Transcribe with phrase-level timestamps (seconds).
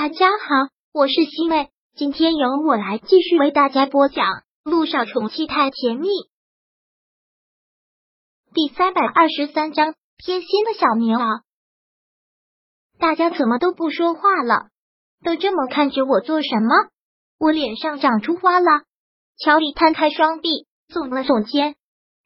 [0.00, 4.26] 大家好，我是西妹，今天由我来继续为大家播讲
[4.62, 6.06] 《路上宠妻太甜蜜》
[8.54, 11.40] 第三百二十三章贴心的小棉袄。
[13.00, 14.68] 大家怎么都不说话了？
[15.24, 16.90] 都这么看着我做什么？
[17.36, 18.84] 我脸上长出花了。
[19.36, 21.74] 乔里摊开双臂，耸了耸肩，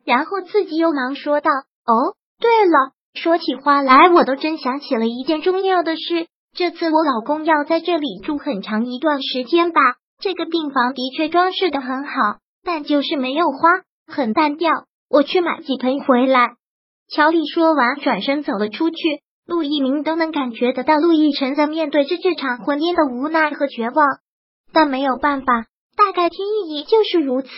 [0.05, 1.51] 然后自己又忙说道
[1.89, 6.29] ：“哦，对了，说起花来，我都真想起了一件重要的事。
[6.55, 9.81] 这次我老公要在这里住很长一段时间吧？
[10.21, 12.13] 这个病房的确装饰的很好，
[12.63, 13.71] 但就是没有花，
[14.07, 14.71] 很单调。
[15.09, 16.51] 我去买几盆回来。”
[17.09, 18.97] 乔丽说完，转身走了出去。
[19.47, 24.07] 陆一鸣都能感觉得到，陆亦辰在面对着这场婚姻的无奈和绝望，
[24.75, 25.65] 但没有办法，
[25.97, 27.49] 大概天意也就是如此。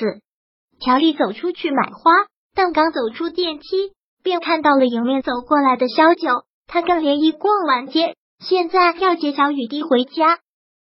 [0.80, 2.12] 乔丽走出去买花，
[2.54, 6.44] 但刚走出电梯，便看到了迎面走过来的萧九。
[6.66, 10.38] 他跟连依逛完街，现在要接小雨滴回家。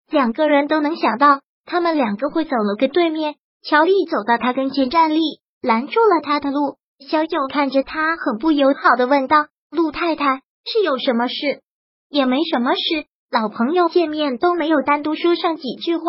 [0.10, 3.36] 两个人都能想到，他们两个会走了个对面。
[3.62, 5.20] 乔丽走到他跟前站立，
[5.62, 6.78] 拦住了他的路。
[7.00, 11.62] 小九看着他，很不友好的问道：“陆太太。”是有什么事？
[12.10, 16.04] 也没什么事，老朋友见面都没有单独说上几句话，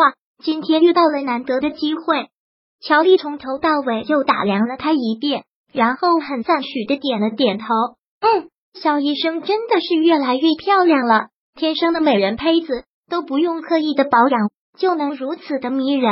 [0.45, 2.29] 今天遇到了难得的机会。
[2.81, 7.64] 乔丽从头到尾又打量了他一遍，然后很赞许的点了点头。
[8.20, 16.11] 嗯，肖医生真的是越来越漂亮了，天生的美人胚子，都不用刻意的保养就能如此的迷人。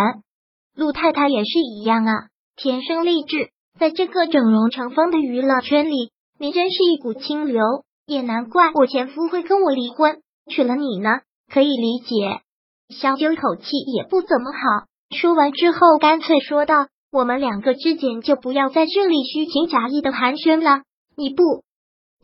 [0.77, 2.13] 陆太太也是一样啊，
[2.55, 7.61] 天生丽质，在这个整容成风的娱乐圈里，你真是一股清流。
[8.07, 11.21] 也难怪我前夫会跟我离婚，娶了你呢，
[11.53, 12.41] 可以理解。
[12.89, 13.65] 萧九口气
[13.97, 20.83] 也不怎么好，说完之后干脆说道：“我们两个之间就不要在这里虚情假意的寒暄了。
[21.17, 21.43] 你不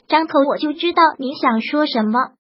[0.06, 2.37] 张口，我就知道你想说什么。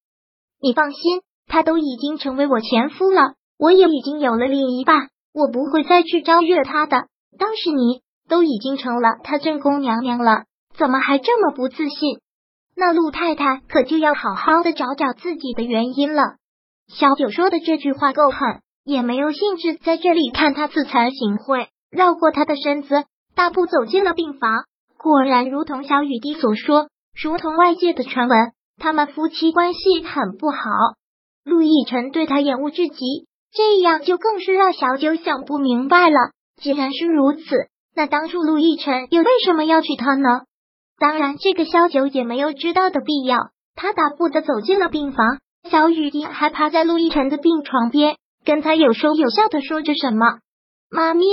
[0.60, 7.06] 你放心，他都已经成为我前夫了，我也已经有了另一半，我不会再去招惹他的。
[7.38, 10.44] 当时你都已经成了他正宫娘娘了，
[10.76, 12.18] 怎么还这么不自信？”
[12.74, 16.22] 那陆太太可就要好好的找找自己的原因了。
[16.86, 24.64] 小九说的这句话够狠，也没有兴致在这里看他自惭形秽，绕过他的身子，大步走进了病房。
[24.96, 26.88] 果然，如同小雨滴所说，
[27.20, 30.58] 如同外界的传闻，他们夫妻关系很不好。
[31.44, 36.16] 陆亦辰对他厌恶至极，这样就更是让小九想不明白了。
[36.60, 37.42] 既然是如此，
[37.94, 40.42] 那当初陆亦辰又为什么要娶她呢？
[40.98, 43.50] 当然，这个萧九也没有知道的必要。
[43.74, 45.38] 他大步的走进了病房，
[45.70, 50.38] 小雨滴还趴在陆亦辰的病床边，跟他有说有笑的说着什么。
[50.90, 51.24] 妈咪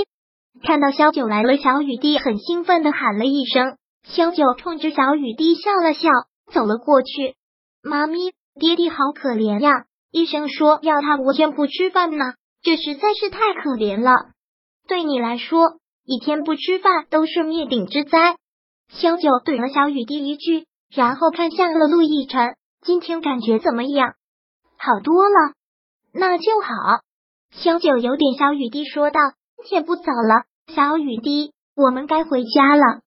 [0.62, 3.76] 看到萧九来了，小雨滴很兴奋的喊了一声。
[4.04, 6.08] 萧九冲着小雨滴笑了笑，
[6.52, 7.34] 走了过去。
[7.82, 9.84] 妈咪，爹爹好可怜呀！
[10.10, 14.30] 医生说要他五天不吃饭呢，这实在是太可怜了。
[14.88, 18.36] 对你来说，一天不吃饭都是灭顶之灾。
[18.88, 24.14] 萧九怼了小雨滴一句，然后看向了陆亦辰：“今天感觉怎么样？
[24.78, 25.54] 好多了，
[26.12, 26.70] 那就好。”
[27.50, 29.20] 萧九有点小雨滴说道
[29.66, 33.00] ：“天不早了，小雨滴，我们该回家了。”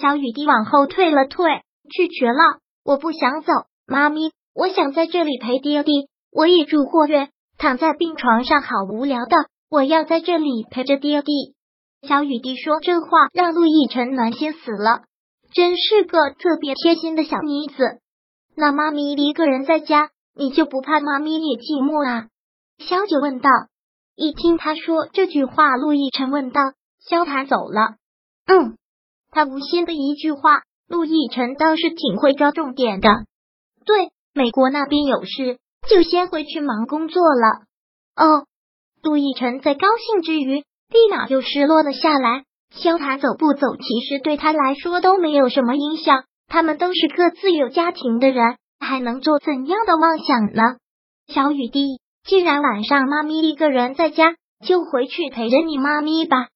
[0.00, 3.52] 小雨滴往后退了退，拒绝了：“我不想走，
[3.86, 6.08] 妈咪，我想在这里陪爹爹。
[6.32, 9.36] 我也住过院，躺在病床上好无聊的，
[9.68, 11.34] 我要在这里陪着爹爹。”
[12.08, 15.02] 小雨滴说这话，让陆亦辰暖心死了。
[15.52, 18.00] 真是个特别贴心的小妮子。
[18.56, 22.28] 那妈咪一个人在家，你就不怕妈咪也寂寞啊？
[22.78, 23.50] 萧九问道。
[24.14, 26.60] 一听他说这句话，陆亦辰问道
[27.00, 27.96] ：“萧谈走了？”
[28.46, 28.76] 嗯，
[29.30, 33.08] 他无心的一句话，陆亦辰倒是挺会抓重点的。
[33.86, 35.58] 对，美国那边有事，
[35.88, 37.62] 就先回去忙工作了。
[38.16, 38.44] 哦，
[39.00, 42.42] 陆亦辰在高兴之余，立马又失落了下来。
[42.74, 46.24] 萧塔走不走，其实对他来说都没有什么影响。
[46.48, 50.62] 他们都是各自有家庭的人，还能做怎样的妄想呢？
[51.28, 54.34] 小雨滴，既然晚上妈咪一个人在家，
[54.66, 56.48] 就回去陪着你妈咪吧。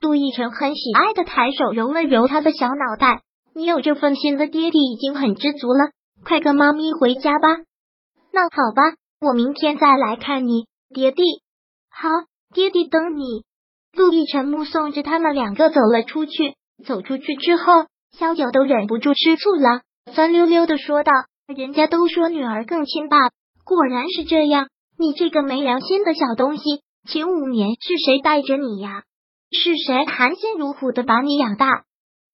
[0.00, 3.22] 杜奕晨很喜爱的抬手揉了揉他的小脑袋，
[3.56, 5.88] 你有这份心的爹地已经很知足了，
[6.22, 7.48] 快跟妈咪回家吧。
[8.30, 8.82] 那好吧，
[9.18, 11.22] 我明天再来看你，爹地。
[11.88, 12.10] 好，
[12.52, 13.44] 爹地等你。
[13.94, 16.54] 陆亦辰目送着他们两个走了出去，
[16.84, 19.80] 走出去之后，萧九都忍不住吃醋了，
[20.12, 21.12] 酸溜溜的说道
[21.48, 23.30] ：“人家都说女儿更亲爸，
[23.64, 24.68] 果然是这样。
[24.98, 29.04] 你这个没良心的小东西，前五年是谁带着你呀？
[29.50, 31.84] 是谁含辛茹苦的把你养大？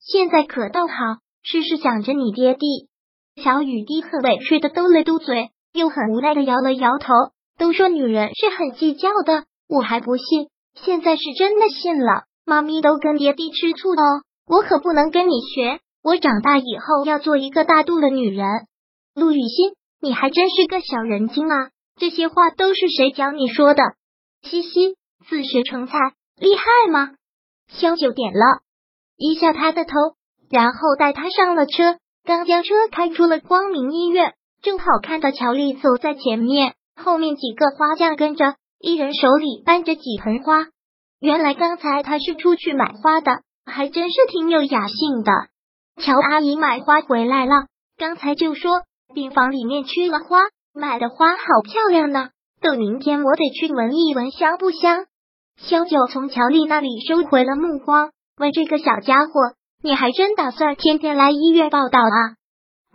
[0.04, 0.94] 现在可倒好，
[1.42, 2.88] 事事想着你爹地。”
[3.42, 7.12] 小雨滴很委屈的嘟了嘟嘴，又很无奈的摇了摇头，
[7.56, 12.24] 都说女人是很计较的，我还不信，现在是真的信了。
[12.44, 15.80] 妈咪都跟爹地吃醋哦，我可不能跟你学。
[16.02, 18.46] 我长大以后要做一个大度的女人。
[19.14, 21.70] 陆雨欣，你还真是个小人精啊！
[21.96, 23.82] 这些话都是谁教你说的？
[24.42, 24.96] 嘻嘻，
[25.28, 25.96] 自学成才，
[26.36, 27.12] 厉害吗？
[27.68, 28.62] 萧九点了
[29.22, 29.92] 一下他的头，
[30.50, 31.96] 然后带他上了车。
[32.24, 40.66] 刚将车开出了光明医院，正好看到乔丽走在前面，后面几个花匠跟着，一人手里搬着几盆花。
[41.20, 45.32] 原来刚才他是出去买花的，还真是挺有雅兴的。
[46.02, 47.66] 乔阿姨买花回来了，
[47.96, 48.82] 刚才就说
[49.14, 50.40] 病房里面缺了花，
[50.74, 52.30] 买的花好漂亮呢。
[52.60, 55.06] 等明天我得去闻一闻，香不香？
[55.56, 59.32] 萧九从乔丽那里收回了目光，问这个小家伙
[59.82, 62.36] ：“你还真打算天天来医院报道啊？”“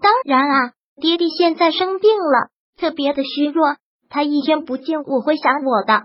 [0.01, 3.75] 当然啊，爹地现在生病了，特别的虚弱，
[4.09, 6.03] 他一天不见我会想我的。”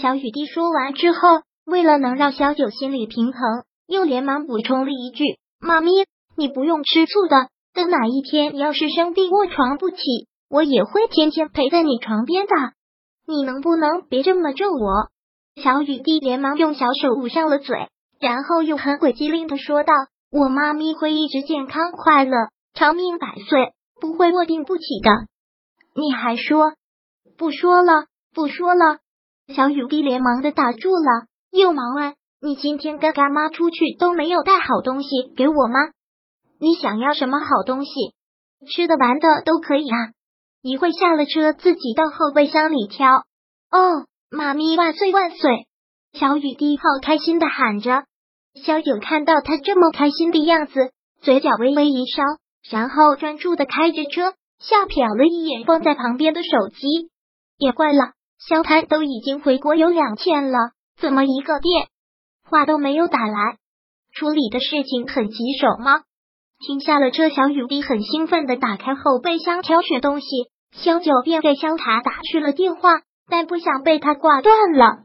[0.00, 1.18] 小雨滴说完之后，
[1.64, 5.24] 为了能让小九心里平衡，又连忙补充了一句
[5.60, 5.90] ：“妈咪。”
[6.34, 9.98] 你不用吃醋的，等哪一天你要是生病卧床不起，
[10.48, 12.52] 我也会天天陪在你床边的。
[13.26, 15.10] 你能不能别这么咒我？
[15.62, 17.76] 小雨滴连忙用小手捂上了嘴，
[18.22, 19.92] 然后又很鬼机灵的说道
[20.30, 22.36] ：“我妈咪会一直健康快乐，
[22.72, 25.10] 长命百岁，不会卧病不起的。”
[26.00, 26.74] 你还说
[27.36, 28.06] 不说了？
[28.32, 28.98] 不说了？
[29.52, 35.80] 小雨滴连忙的打住了，又忙问：“你今天跟干妈出去都没有带好东西给我吗？”
[36.60, 37.90] 你想要什么好东西？
[38.72, 39.98] 吃的玩的都可以啊！
[40.62, 43.24] 一会下了车，自己到后备箱里挑。
[43.72, 45.66] 哦，妈咪万岁万岁！
[46.12, 48.04] 小雨滴好开心的喊着。
[48.54, 52.22] 萧九看到他这么开心的样子，嘴角微微一烧，
[52.70, 57.10] 然后专注的开着车，下瞟了一眼放在旁边的手机。
[57.58, 60.58] 也怪了，萧谭都已经回国有两天了，
[61.00, 61.88] 怎么一个电
[62.48, 63.56] 话都没有打来？
[64.14, 66.02] 处理的事情很棘手吗？
[66.66, 70.26] 停下了车，小雨滴很兴奋的打开后备箱挑选东西，
[70.72, 75.04] 萧九便给萧塔打去了电话，但不想被他挂断了。